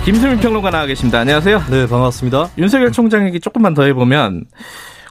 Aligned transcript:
자, 0.00 0.04
김수민 0.04 0.38
평론가 0.38 0.70
나와 0.70 0.86
계십니다. 0.86 1.18
안녕하세요. 1.20 1.64
네, 1.70 1.86
반갑습니다. 1.86 2.50
윤석열 2.56 2.90
총장 2.90 3.26
얘기 3.26 3.38
조금만 3.38 3.74
더 3.74 3.84
해보면 3.84 4.46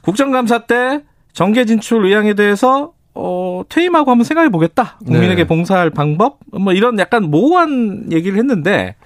국정감사 0.02 0.66
때 0.66 1.00
정계 1.32 1.64
진출 1.64 2.04
의향에 2.04 2.34
대해서 2.34 2.92
어, 3.14 3.62
퇴임하고 3.68 4.10
한번 4.10 4.24
생각해 4.24 4.48
보겠다. 4.48 4.98
국민에게 5.06 5.42
네. 5.42 5.46
봉사할 5.46 5.90
방법 5.90 6.38
뭐 6.52 6.72
이런 6.72 6.98
약간 6.98 7.24
모호한 7.30 8.12
얘기를 8.12 8.36
했는데 8.38 8.96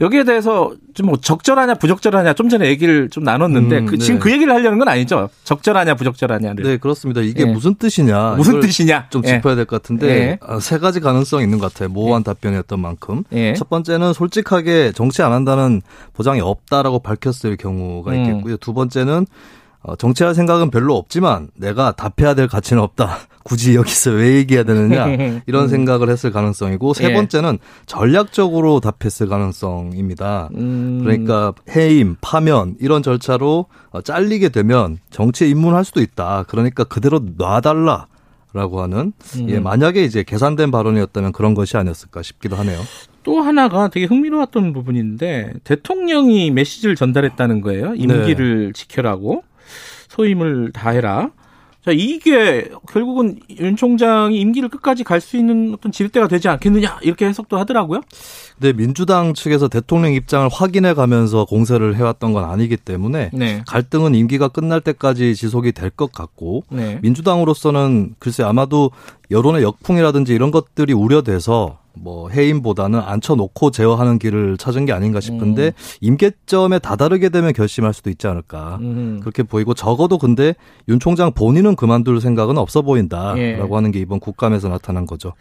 여기에 0.00 0.24
대해서 0.24 0.72
좀 0.94 1.06
뭐 1.06 1.16
적절하냐 1.16 1.74
부적절하냐 1.74 2.34
좀 2.34 2.48
전에 2.48 2.66
얘기를 2.68 3.08
좀 3.10 3.24
나눴는데 3.24 3.78
음, 3.78 3.86
그 3.86 3.96
네. 3.96 4.04
지금 4.04 4.20
그 4.20 4.30
얘기를 4.30 4.52
하려는 4.52 4.78
건 4.78 4.88
아니죠. 4.88 5.28
적절하냐 5.44 5.94
부적절하냐를 5.94 6.64
네, 6.64 6.76
그렇습니다. 6.76 7.20
이게 7.20 7.42
예. 7.42 7.44
무슨 7.46 7.74
뜻이냐. 7.74 8.34
무슨 8.36 8.60
뜻이냐 8.60 9.06
좀 9.10 9.22
예. 9.24 9.28
짚어야 9.28 9.54
될 9.54 9.64
것 9.66 9.80
같은데 9.82 10.08
예. 10.08 10.38
아, 10.42 10.58
세 10.60 10.78
가지 10.78 11.00
가능성이 11.00 11.44
있는 11.44 11.58
것 11.58 11.72
같아요. 11.72 11.88
모호한 11.90 12.22
답변이었던 12.22 12.78
만큼. 12.80 13.24
예. 13.32 13.54
첫 13.54 13.68
번째는 13.70 14.12
솔직하게 14.12 14.92
정치 14.92 15.22
안 15.22 15.32
한다는 15.32 15.80
보장이 16.12 16.40
없다라고 16.40 16.98
밝혔을 17.00 17.56
경우가 17.56 18.12
음. 18.12 18.16
있겠고요. 18.24 18.56
두 18.58 18.74
번째는 18.74 19.26
어, 19.82 19.96
정치할 19.96 20.34
생각은 20.34 20.70
별로 20.70 20.96
없지만 20.96 21.48
내가 21.56 21.92
답해야 21.92 22.34
될 22.34 22.48
가치는 22.48 22.82
없다. 22.82 23.18
굳이 23.42 23.74
여기서 23.74 24.10
왜 24.12 24.34
얘기해야 24.36 24.64
되느냐 24.64 25.06
이런 25.46 25.68
생각을 25.68 26.10
했을 26.10 26.30
가능성이고 26.30 26.92
세 26.92 27.06
음. 27.06 27.10
예. 27.10 27.14
번째는 27.14 27.58
전략적으로 27.86 28.80
답했을 28.80 29.28
가능성입니다. 29.28 30.50
음, 30.54 31.00
그러니까 31.02 31.54
해임, 31.74 32.16
파면 32.20 32.76
이런 32.80 33.02
절차로 33.02 33.66
어, 33.90 34.02
잘리게 34.02 34.50
되면 34.50 34.98
정치에 35.10 35.48
입문할 35.48 35.84
수도 35.84 36.02
있다. 36.02 36.44
그러니까 36.48 36.84
그대로 36.84 37.20
놔달라 37.36 38.06
라고 38.52 38.82
하는 38.82 39.12
음. 39.36 39.46
예, 39.48 39.60
만약에 39.60 40.02
이제 40.02 40.24
계산된 40.24 40.72
발언이었다면 40.72 41.30
그런 41.32 41.54
것이 41.54 41.76
아니었을까 41.76 42.22
싶기도 42.22 42.56
하네요. 42.56 42.80
또 43.22 43.40
하나가 43.40 43.88
되게 43.88 44.06
흥미로웠던 44.06 44.72
부분인데 44.72 45.52
대통령이 45.62 46.50
메시지를 46.50 46.96
전달했다는 46.96 47.60
거예요. 47.60 47.94
임기를 47.94 48.72
지켜라고 48.72 49.44
소임을 50.10 50.72
다해라. 50.72 51.30
자 51.82 51.92
이게 51.92 52.68
결국은 52.92 53.38
윤 53.58 53.74
총장이 53.74 54.38
임기를 54.38 54.68
끝까지 54.68 55.02
갈 55.02 55.18
수 55.22 55.38
있는 55.38 55.72
어떤 55.72 55.90
지렛대가 55.90 56.28
되지 56.28 56.46
않겠느냐 56.48 56.98
이렇게 57.00 57.24
해석도 57.24 57.56
하더라고요. 57.56 58.02
근데 58.58 58.74
민주당 58.74 59.32
측에서 59.32 59.68
대통령 59.68 60.12
입장을 60.12 60.46
확인해 60.52 60.92
가면서 60.92 61.46
공세를 61.46 61.96
해왔던 61.96 62.34
건 62.34 62.44
아니기 62.44 62.76
때문에 62.76 63.30
네. 63.32 63.62
갈등은 63.66 64.14
임기가 64.14 64.48
끝날 64.48 64.82
때까지 64.82 65.34
지속이 65.34 65.72
될 65.72 65.88
것 65.88 66.12
같고 66.12 66.64
네. 66.70 66.98
민주당으로서는 67.00 68.14
글쎄 68.18 68.42
아마도 68.42 68.90
여론의 69.30 69.62
역풍이라든지 69.62 70.34
이런 70.34 70.50
것들이 70.50 70.92
우려돼서 70.92 71.78
뭐 72.02 72.30
해임보다는 72.30 72.98
앉혀놓고 72.98 73.70
제어하는 73.70 74.18
길을 74.18 74.56
찾은 74.56 74.86
게 74.86 74.92
아닌가 74.92 75.20
싶은데 75.20 75.66
음. 75.66 75.72
임계점에 76.00 76.78
다다르게 76.78 77.28
되면 77.28 77.52
결심할 77.52 77.92
수도 77.92 78.08
있지 78.10 78.26
않을까 78.26 78.78
음. 78.80 79.18
그렇게 79.20 79.42
보이고 79.42 79.74
적어도 79.74 80.18
근데 80.18 80.54
윤 80.88 80.98
총장 80.98 81.32
본인은 81.32 81.76
그만둘 81.76 82.20
생각은 82.20 82.56
없어 82.56 82.82
보인다라고 82.82 83.38
예. 83.40 83.58
하는 83.60 83.90
게 83.90 84.00
이번 84.00 84.18
국감에서 84.18 84.68
나타난 84.68 85.06
거죠. 85.06 85.34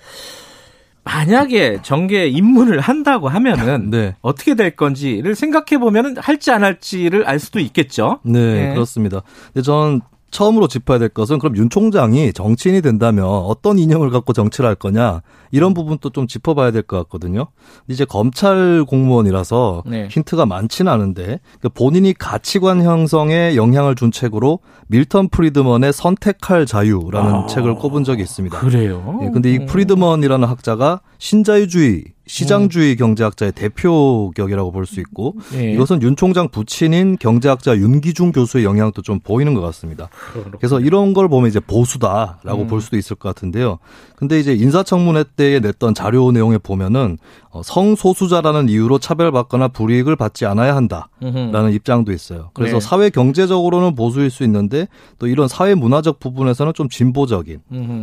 만약에 1.03 1.79
정계 1.81 2.27
입문을 2.27 2.81
한다고 2.81 3.29
하면은 3.29 3.89
네. 3.89 4.15
어떻게 4.21 4.53
될 4.53 4.75
건지를 4.75 5.33
생각해 5.33 5.79
보면은 5.79 6.17
할지 6.17 6.51
안 6.51 6.63
할지를 6.63 7.25
알 7.25 7.39
수도 7.39 7.59
있겠죠. 7.59 8.19
네, 8.23 8.67
네. 8.67 8.73
그렇습니다. 8.73 9.23
근데 9.53 9.63
저는 9.63 10.01
처음으로 10.31 10.67
짚어야 10.67 10.99
될 10.99 11.09
것은 11.09 11.39
그럼 11.39 11.57
윤 11.57 11.69
총장이 11.69 12.33
정치인이 12.33 12.81
된다면 12.81 13.25
어떤 13.25 13.79
이념을 13.79 14.09
갖고 14.11 14.33
정치를 14.33 14.67
할 14.67 14.75
거냐 14.75 15.21
이런 15.51 15.73
부분도 15.73 16.09
좀 16.11 16.27
짚어봐야 16.27 16.71
될 16.71 16.83
것 16.83 16.97
같거든요. 16.97 17.47
이제 17.87 18.05
검찰 18.05 18.83
공무원이라서 18.87 19.83
네. 19.85 20.07
힌트가 20.09 20.45
많지는 20.45 20.91
않은데 20.91 21.23
그러니까 21.59 21.69
본인이 21.75 22.13
가치관 22.13 22.81
형성에 22.83 23.55
영향을 23.55 23.95
준 23.95 24.11
책으로 24.11 24.59
밀턴 24.87 25.29
프리드먼의 25.29 25.93
선택할 25.93 26.65
자유라는 26.65 27.33
아. 27.33 27.45
책을 27.47 27.75
꼽은 27.75 28.03
적이 28.03 28.23
있습니다. 28.23 28.57
그래요. 28.59 29.19
예, 29.23 29.29
근데 29.29 29.51
이 29.53 29.65
프리드먼이라는 29.65 30.47
학자가 30.47 31.01
신자유주의, 31.19 32.05
시장주의 32.25 32.95
경제학자의 32.95 33.51
대표격이라고 33.53 34.71
볼 34.71 34.85
수 34.85 34.99
있고 35.01 35.35
예. 35.55 35.73
이것은 35.73 36.01
윤 36.01 36.15
총장 36.15 36.47
부친인 36.49 37.17
경제학자 37.19 37.75
윤기중 37.75 38.31
교수의 38.31 38.63
영향도 38.63 39.01
좀 39.01 39.19
보이는 39.19 39.53
것 39.53 39.61
같습니다. 39.61 40.09
그래서 40.57 40.79
이런 40.79 41.13
걸 41.13 41.27
보면 41.27 41.49
이제 41.49 41.59
보수다라고 41.59 42.63
음. 42.63 42.67
볼 42.67 42.81
수도 42.81 42.97
있을 42.97 43.15
것 43.17 43.29
같은데요. 43.29 43.79
근데 44.15 44.39
이제 44.39 44.53
인사청문회 44.53 45.25
때에 45.39 45.61
냈던 45.61 45.93
자료 45.93 46.33
내용에 46.33 46.57
보면은 46.57 47.17
어, 47.49 47.61
성소수자라는 47.63 48.67
이유로 48.67 48.99
차별받거나 48.99 49.69
불이익을 49.69 50.17
받지 50.17 50.45
않아야 50.45 50.75
한다라는. 50.75 51.71
입장도 51.71 52.11
있어요. 52.11 52.51
그래서 52.53 52.79
네. 52.79 52.85
사회 52.85 53.09
경제적으로는 53.09 53.95
보수일 53.95 54.31
수 54.31 54.43
있는데 54.43 54.87
또 55.17 55.27
이런 55.27 55.47
사회 55.47 55.75
문화적 55.75 56.19
부분에서는 56.19 56.73
좀 56.73 56.89
진보적인. 56.89 57.61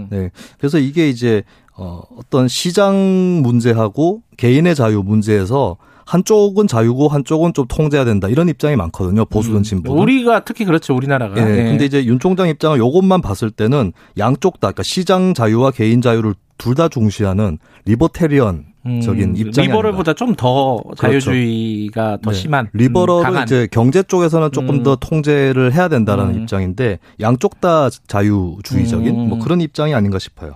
네. 0.09 0.31
그래서 0.59 0.79
이게 0.79 1.11
이제 1.11 1.43
어 1.77 2.01
어떤 2.17 2.49
시장 2.49 2.95
문제하고 3.43 4.23
개인의 4.39 4.75
자유 4.75 5.03
문제에서 5.03 5.77
한쪽은 6.07 6.69
자유고 6.69 7.09
한쪽은 7.09 7.53
좀 7.53 7.67
통제해야 7.69 8.07
된다 8.07 8.29
이런 8.29 8.49
입장이 8.49 8.77
많거든요. 8.77 9.27
보수든 9.27 9.63
진보든. 9.63 10.01
우리가 10.01 10.45
특히 10.45 10.65
그렇죠. 10.65 10.95
우리나라가. 10.95 11.37
예. 11.37 11.59
예. 11.59 11.65
근데 11.65 11.85
이제 11.85 12.07
윤 12.07 12.19
총장 12.19 12.49
입장을 12.49 12.79
요것만 12.79 13.21
봤을 13.21 13.51
때는 13.51 13.93
양쪽 14.17 14.55
다 14.55 14.69
그러니까 14.69 14.85
시장 14.85 15.35
자유와 15.35 15.73
개인 15.73 16.01
자유를 16.01 16.35
둘 16.59 16.75
다 16.75 16.89
중시하는 16.89 17.59
리버테리언 17.85 18.65
적인 19.03 19.31
음, 19.31 19.37
입장이 19.37 19.67
리버럴보다 19.69 20.13
좀 20.15 20.37
더 20.37 20.79
자유주의가 20.97 22.19
더 22.23 22.31
네. 22.31 22.37
심한 22.37 22.69
리버럴은 22.73 23.37
음. 23.37 23.43
이제 23.43 23.67
경제 23.71 24.03
쪽에서는 24.03 24.53
조금 24.53 24.77
음. 24.77 24.83
더 24.85 24.95
통제를 24.97 25.73
해야 25.75 25.89
된다라는 25.89 26.35
음. 26.35 26.41
입장인데 26.43 26.99
양쪽 27.21 27.61
다 27.61 27.89
자유주의적인 28.07 29.15
음. 29.15 29.29
뭐 29.29 29.39
그런 29.39 29.61
입장이 29.61 29.93
아닌가 29.95 30.19
싶어요. 30.19 30.55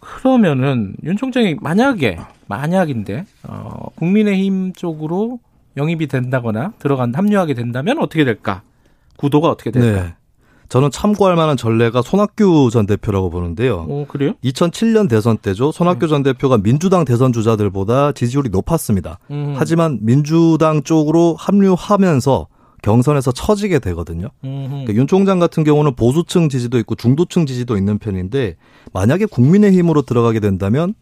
그러면은 0.00 0.94
윤 1.04 1.16
총장이 1.16 1.56
만약에 1.60 2.18
만약인데 2.46 3.24
어, 3.44 3.86
국민의힘 3.96 4.72
쪽으로 4.74 5.38
영입이 5.76 6.06
된다거나 6.06 6.74
들어간 6.78 7.14
합류하게 7.14 7.54
된다면 7.54 7.98
어떻게 7.98 8.24
될까? 8.24 8.62
구도가 9.16 9.48
어떻게 9.48 9.70
될까? 9.70 10.02
네. 10.02 10.14
저는 10.72 10.90
참고할 10.90 11.36
만한 11.36 11.58
전례가 11.58 12.00
손학규 12.00 12.70
전 12.72 12.86
대표라고 12.86 13.28
보는데요. 13.28 13.84
어 13.90 14.06
그래요? 14.08 14.32
2007년 14.42 15.06
대선 15.06 15.36
때죠. 15.36 15.70
손학규 15.70 16.08
전 16.08 16.22
대표가 16.22 16.56
민주당 16.56 17.04
대선 17.04 17.30
주자들보다 17.30 18.12
지지율이 18.12 18.48
높았습니다. 18.48 19.18
음. 19.30 19.52
하지만 19.54 19.98
민주당 20.00 20.82
쪽으로 20.82 21.36
합류하면서 21.38 22.46
경선에서 22.80 23.32
처지게 23.32 23.80
되거든요. 23.80 24.28
음. 24.44 24.66
그러니까 24.70 24.94
윤 24.94 25.06
총장 25.06 25.38
같은 25.38 25.62
경우는 25.62 25.94
보수층 25.94 26.48
지지도 26.48 26.78
있고 26.78 26.94
중도층 26.94 27.44
지지도 27.44 27.76
있는 27.76 27.98
편인데 27.98 28.56
만약에 28.94 29.26
국민의힘으로 29.26 30.00
들어가게 30.00 30.40
된다면 30.40 30.94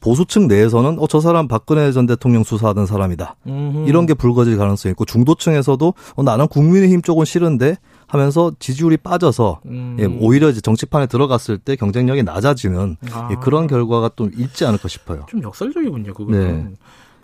보수층 0.00 0.48
내에서는 0.48 0.98
어 0.98 1.06
저 1.06 1.20
사람 1.20 1.46
박근혜 1.46 1.92
전 1.92 2.06
대통령 2.06 2.42
수사하던 2.42 2.86
사람이다. 2.86 3.36
음. 3.46 3.84
이런 3.86 4.06
게 4.06 4.14
불거질 4.14 4.56
가능성이 4.58 4.90
있고 4.90 5.04
중도층에서도 5.04 5.94
어, 6.16 6.22
나는 6.24 6.48
국민의힘 6.48 7.02
쪽은 7.02 7.24
싫은데 7.24 7.76
하면서 8.06 8.52
지지율이 8.58 8.98
빠져서 8.98 9.60
음. 9.66 9.96
예, 9.98 10.04
오히려 10.04 10.48
이제 10.48 10.60
정치판에 10.60 11.06
들어갔을 11.06 11.58
때 11.58 11.76
경쟁력이 11.76 12.22
낮아지는 12.22 12.96
아. 13.12 13.28
예, 13.32 13.36
그런 13.42 13.66
결과가 13.66 14.10
좀 14.16 14.30
있지 14.36 14.64
않을까 14.64 14.88
싶어요. 14.88 15.26
좀 15.28 15.42
역설적이군요, 15.42 16.14
그거는. 16.14 16.70
네. 16.70 16.74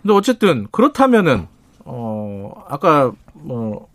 근데 0.01 0.13
어쨌든 0.13 0.67
그렇다면은 0.71 1.47
어 1.85 2.51
아까 2.67 3.11
뭐 3.33 3.87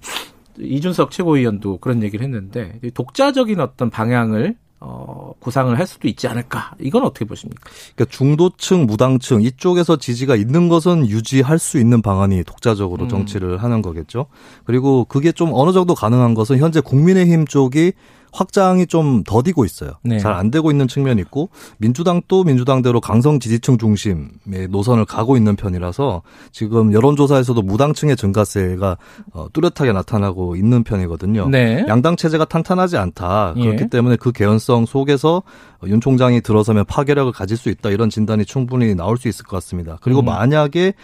이준석 0.58 1.10
최고위원도 1.10 1.78
그런 1.78 2.02
얘기를 2.02 2.24
했는데 2.24 2.78
이 2.82 2.90
독자적인 2.90 3.60
어떤 3.60 3.90
방향을 3.90 4.56
어 4.80 5.32
구상을 5.40 5.76
할 5.76 5.86
수도 5.86 6.06
있지 6.06 6.28
않을까? 6.28 6.72
이건 6.80 7.04
어떻게 7.04 7.24
보십니까? 7.24 7.68
그러니까 7.96 8.16
중도층, 8.16 8.86
무당층 8.86 9.42
이쪽에서 9.42 9.96
지지가 9.96 10.36
있는 10.36 10.68
것은 10.68 11.08
유지할 11.08 11.58
수 11.58 11.78
있는 11.78 12.00
방안이 12.00 12.44
독자적으로 12.44 13.04
음. 13.04 13.08
정치를 13.08 13.62
하는 13.62 13.82
거겠죠. 13.82 14.26
그리고 14.64 15.04
그게 15.04 15.32
좀 15.32 15.50
어느 15.52 15.72
정도 15.72 15.94
가능한 15.94 16.34
것은 16.34 16.58
현재 16.58 16.80
국민의힘 16.80 17.46
쪽이 17.46 17.92
확장이 18.32 18.86
좀 18.86 19.22
더디고 19.24 19.64
있어요. 19.64 19.92
네. 20.02 20.18
잘안 20.18 20.50
되고 20.50 20.70
있는 20.70 20.88
측면이 20.88 21.20
있고 21.22 21.50
민주당도 21.78 22.44
민주당대로 22.44 23.00
강성 23.00 23.40
지지층 23.40 23.78
중심의 23.78 24.68
노선을 24.70 25.04
가고 25.04 25.36
있는 25.36 25.56
편이라서 25.56 26.22
지금 26.52 26.92
여론조사에서도 26.92 27.60
무당층의 27.62 28.16
증가세가 28.16 28.96
어, 29.32 29.46
뚜렷하게 29.52 29.92
나타나고 29.92 30.56
있는 30.56 30.84
편이거든요. 30.84 31.48
네. 31.48 31.84
양당 31.88 32.16
체제가 32.16 32.44
탄탄하지 32.44 32.96
않다. 32.96 33.54
예. 33.56 33.64
그렇기 33.64 33.88
때문에 33.88 34.16
그 34.16 34.32
개연성 34.32 34.86
속에서 34.86 35.42
윤 35.86 36.00
총장이 36.00 36.40
들어서면 36.40 36.84
파괴력을 36.86 37.30
가질 37.32 37.56
수 37.56 37.68
있다. 37.68 37.90
이런 37.90 38.10
진단이 38.10 38.44
충분히 38.44 38.94
나올 38.94 39.16
수 39.16 39.28
있을 39.28 39.44
것 39.44 39.56
같습니다. 39.56 39.98
그리고 40.00 40.20
음. 40.20 40.26
만약에 40.26 40.94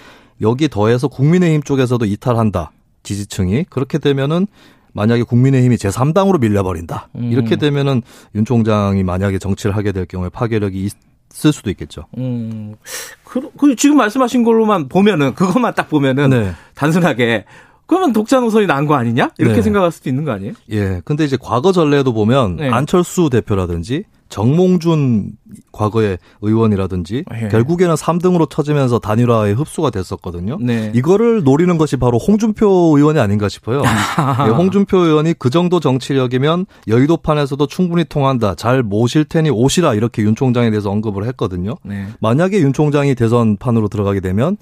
여기 0.41 0.69
더해서 0.69 1.09
국민의힘 1.09 1.63
쪽에서도 1.63 2.05
이탈한다. 2.05 2.73
지지층이 3.03 3.65
그렇게 3.71 3.99
되면은 3.99 4.47
만약에 4.95 5.25
국민의힘이 5.25 5.77
제3당으로 5.77 6.41
밀려버린다. 6.41 7.09
음. 7.17 7.31
이렇게 7.31 7.57
되면은 7.57 8.03
윤 8.35 8.45
총장이 8.45 9.03
만약에 9.03 9.39
정치를 9.39 9.77
하게 9.77 9.93
될 9.93 10.07
경우에 10.07 10.31
파괴력이 10.31 10.89
있을 11.33 11.53
수도 11.53 11.69
있겠죠. 11.71 12.07
음, 12.17 12.77
그, 13.25 13.51
그 13.59 13.77
지금 13.77 13.99
말씀하신 13.99 14.45
걸로만 14.45 14.89
보면은 14.89 15.35
그것만 15.35 15.75
딱 15.75 15.91
보면은 15.91 16.31
네. 16.31 16.53
단순하게 16.75 17.45
그러면 17.87 18.13
독자 18.13 18.41
노선이 18.41 18.67
나은 18.67 18.87
거 18.87 18.95
아니냐 18.95 19.31
이렇게 19.39 19.57
네. 19.57 19.63
생각할 19.63 19.93
수도 19.93 20.09
있는 20.09 20.25
거 20.25 20.33
아니에요? 20.33 20.55
예. 20.71 21.03
근데 21.05 21.25
이제 21.25 21.37
과거 21.41 21.73
전례도 21.73 22.15
보면 22.15 22.57
네. 22.57 22.71
안철수 22.71 23.29
대표라든지 23.31 24.05
정몽준 24.29 25.33
과거의 25.73 26.19
의원이라든지 26.41 27.25
예. 27.43 27.49
결국에는 27.49 27.95
3등으로 27.95 28.49
쳐지면서 28.51 28.99
단일화에 28.99 29.53
흡수가 29.53 29.91
됐었거든요. 29.91 30.59
네. 30.61 30.91
이거를 30.95 31.45
노리는 31.45 31.77
것이 31.79 31.97
바로 31.97 32.19
홍준표 32.19 32.97
의원이 32.97 33.21
아닌가 33.21 33.49
싶어요. 33.49 33.83
예, 34.47 34.51
홍준표 34.51 34.99
의원이 34.99 35.35
그 35.39 35.51
정도 35.51 35.81
정치력이면 35.81 36.67
여의도판에서도 36.89 37.67
충분히 37.67 38.05
통한다. 38.05 38.55
잘 38.55 38.83
모실 38.83 39.25
테니 39.25 39.51
오시라 39.51 39.95
이렇게 39.95 40.23
윤 40.23 40.35
총장에 40.35 40.71
대해서 40.71 40.91
언급을 40.91 41.25
했거든요. 41.29 41.77
네. 41.85 42.07
만약에 42.21 42.61
윤 42.61 42.73
총장이 42.73 43.15
대선판으로 43.15 43.89
들어가게 43.89 44.21
되면 44.21 44.57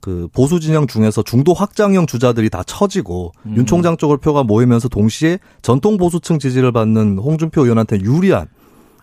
그 0.00 0.28
보수 0.32 0.60
진영 0.60 0.86
중에서 0.86 1.22
중도 1.22 1.54
확장형 1.54 2.06
주자들이 2.06 2.50
다 2.50 2.62
처지고 2.64 3.32
음. 3.46 3.56
윤 3.56 3.66
총장 3.66 3.96
쪽을 3.96 4.18
표가 4.18 4.44
모이면서 4.44 4.88
동시에 4.88 5.38
전통 5.60 5.96
보수층 5.96 6.38
지지를 6.38 6.72
받는 6.72 7.18
홍준표 7.18 7.62
의원한테 7.62 8.00
유리한 8.00 8.46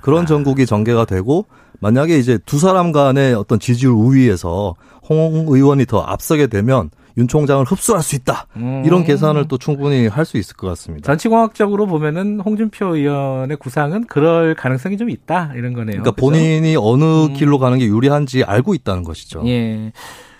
그런 0.05 0.21
아. 0.21 0.25
전국이 0.25 0.67
전개가 0.67 1.05
되고 1.05 1.47
만약에 1.79 2.19
이제 2.19 2.37
두 2.45 2.59
사람 2.59 2.91
간의 2.91 3.33
어떤 3.33 3.59
지지율 3.59 3.93
우위에서 3.93 4.75
홍 5.09 5.45
의원이 5.49 5.87
더 5.87 6.01
앞서게 6.01 6.45
되면 6.45 6.91
윤 7.17 7.27
총장을 7.27 7.65
흡수할 7.65 8.03
수 8.03 8.15
있다. 8.15 8.45
음. 8.57 8.83
이런 8.85 9.03
계산을 9.03 9.47
또 9.47 9.57
충분히 9.57 10.05
할 10.05 10.25
수 10.25 10.37
있을 10.37 10.55
것 10.57 10.67
같습니다. 10.67 11.07
정치공학적으로 11.07 11.87
보면은 11.87 12.39
홍준표 12.39 12.95
의원의 12.95 13.57
구상은 13.57 14.05
그럴 14.05 14.53
가능성이 14.53 14.97
좀 14.97 15.09
있다 15.09 15.53
이런 15.55 15.73
거네요. 15.73 16.01
그러니까 16.01 16.11
그죠? 16.11 16.21
본인이 16.21 16.75
어느 16.75 17.25
음. 17.25 17.33
길로 17.33 17.57
가는 17.57 17.79
게 17.79 17.87
유리한지 17.87 18.43
알고 18.43 18.75
있다는 18.75 19.03
것이죠. 19.03 19.41
예. 19.47 19.91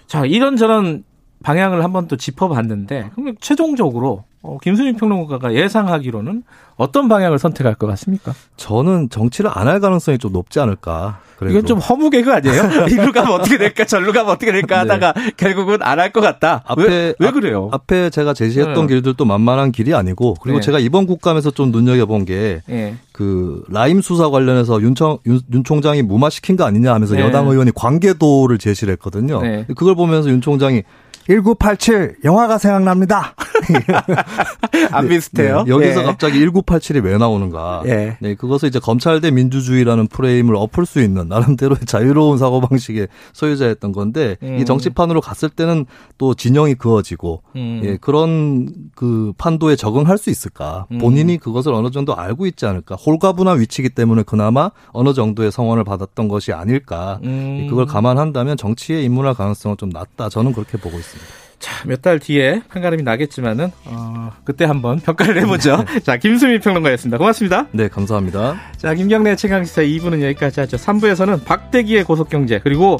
자, 0.06 0.26
이런저런 0.26 1.04
방향을 1.42 1.84
한번 1.84 2.08
또 2.08 2.18
짚어봤는데, 2.18 3.12
그럼 3.16 3.36
최종적으로, 3.40 4.26
어, 4.48 4.58
김수민 4.62 4.96
평론가가 4.96 5.54
예상하기로는 5.54 6.44
어떤 6.78 7.08
방향을 7.08 7.40
선택할 7.40 7.76
것 7.76 7.88
같습니까? 7.88 8.34
저는 8.58 9.10
정치를 9.10 9.50
안 9.54 9.68
할 9.68 9.80
가능성이 9.80 10.18
좀 10.20 10.32
높지 10.34 10.60
않을까. 10.60 11.20
그래도. 11.38 11.52
이건 11.58 11.66
좀 11.66 11.80
허무 11.80 12.10
개그 12.10 12.32
아니에요? 12.32 12.62
이리로 12.88 13.12
가면 13.12 13.32
어떻게 13.34 13.58
될까, 13.58 13.84
절로 13.86 14.14
가면 14.14 14.32
어떻게 14.32 14.52
될까 14.52 14.80
하다가 14.80 15.14
결국은 15.38 15.80
안 15.82 16.00
할 16.00 16.12
것 16.12 16.22
같다. 16.22 16.62
앞에 16.66 16.84
왜, 16.84 17.14
왜 17.20 17.28
앞- 17.28 17.34
그래요? 17.34 17.70
앞에 17.72 18.10
제가 18.10 18.34
제시했던 18.34 18.88
네. 18.88 18.94
길들도 18.94 19.26
만만한 19.26 19.72
길이 19.72 19.94
아니고 19.96 20.36
그리고 20.42 20.60
네. 20.60 20.66
제가 20.66 20.80
이번 20.80 21.08
국감에서 21.08 21.52
좀 21.52 21.72
눈여겨본 21.72 22.26
게 22.26 22.62
예. 22.70 22.96
그 23.12 23.64
라임 23.70 24.02
수사 24.02 24.30
관련해서 24.30 24.82
윤청, 24.82 25.18
윤, 25.26 25.40
윤 25.54 25.64
총장이 25.64 26.04
무마시킨 26.04 26.56
거 26.58 26.64
아니냐 26.66 26.94
하면서 26.94 27.16
네. 27.16 27.22
여당 27.22 27.48
의원이 27.48 27.72
관계도를 27.74 28.58
제시를 28.60 28.92
했거든요. 28.94 29.42
네. 29.42 29.66
그걸 29.76 29.96
보면서 29.96 30.30
윤 30.30 30.40
총장이 30.42 30.84
1987 31.28 32.18
영화가 32.24 32.58
생각납니다. 32.58 33.36
안 34.92 35.08
비슷해요? 35.08 35.64
네, 35.64 35.72
여기서 35.72 36.02
예. 36.02 36.06
갑자기 36.06 36.46
1987이 36.46 37.04
왜 37.04 37.18
나오는가. 37.18 37.82
예. 37.86 38.18
네, 38.20 38.36
그것을 38.36 38.70
이제 38.70 38.80
검찰 38.80 39.22
대 39.22 39.32
민주주의라는 39.32 40.08
프레임을 40.08 40.56
엎을 40.56 40.86
수 40.86 41.02
있는 41.02 41.28
나름대로의 41.28 41.80
자유로운 41.88 42.38
사고 42.38 42.62
방식의 42.62 43.08
소유자였던 43.34 43.92
건데 43.92 44.38
음. 44.44 44.60
이 44.60 44.66
정치판으로 44.66 45.22
갔을 45.22 45.50
때는 45.50 45.86
또 46.18 46.34
진영이 46.34 46.76
그어지고 46.76 47.42
음. 47.56 47.82
예, 47.84 47.98
그런 47.98 48.70
그 48.96 49.34
판도에 49.38 49.76
적응할 49.76 50.18
수 50.18 50.30
있을까? 50.30 50.86
음. 50.92 51.00
본인이 51.00 51.38
그것을 51.38 51.74
어느 51.74 51.90
정도 51.90 52.16
알고 52.16 52.46
있지 52.46 52.66
않을까? 52.66 52.96
홀가분한 52.96 53.60
위치이기 53.60 53.90
때문에 53.90 54.24
그나마 54.24 54.72
어느 54.92 55.14
정도의 55.14 55.52
성원을 55.52 55.84
받았던 55.84 56.28
것이 56.28 56.54
아닐까? 56.54 57.20
음. 57.24 57.68
그걸 57.70 57.86
감안한다면 57.86 58.58
정치에 58.58 59.02
입문할 59.02 59.34
가능성은 59.34 59.78
좀 59.78 59.90
낮다. 59.90 60.30
저는 60.30 60.54
그렇게 60.54 60.78
보고 60.78 60.98
있습니다. 60.98 61.15
자, 61.58 61.88
몇 61.88 62.02
달 62.02 62.20
뒤에 62.20 62.62
판가름이 62.70 63.02
나겠지만은, 63.04 63.72
어, 63.86 64.32
그때 64.44 64.66
한번 64.66 65.00
평가를 65.00 65.42
해보죠. 65.42 65.84
자, 66.04 66.18
김수민 66.18 66.60
평론가였습니다. 66.60 67.18
고맙습니다. 67.18 67.68
네, 67.72 67.88
감사합니다. 67.88 68.56
자, 68.78 68.94
김경래 68.94 69.36
최강시사 69.36 69.82
2부는 69.82 70.22
여기까지 70.22 70.60
하죠. 70.60 70.78
3부에서는 70.78 71.44
박대기의 71.46 72.04
고속경제, 72.04 72.60
그리고 72.64 72.98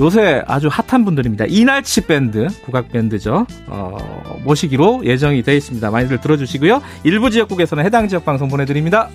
요새 0.00 0.42
아주 0.46 0.68
핫한 0.70 1.04
분들입니다. 1.04 1.46
이날치 1.48 2.02
밴드, 2.06 2.46
국악밴드죠. 2.64 3.46
어, 3.66 4.40
모시기로 4.44 5.02
예정이 5.04 5.42
되어 5.42 5.54
있습니다. 5.56 5.90
많이들 5.90 6.20
들어주시고요. 6.20 6.80
일부 7.04 7.28
지역국에서는 7.30 7.84
해당 7.84 8.08
지역 8.08 8.24
방송 8.24 8.48
보내드립니다. 8.48 9.10